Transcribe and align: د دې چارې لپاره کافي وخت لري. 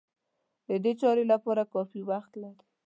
د 0.67 0.69
دې 0.83 0.93
چارې 1.01 1.23
لپاره 1.31 1.63
کافي 1.73 2.01
وخت 2.09 2.31
لري. 2.41 2.63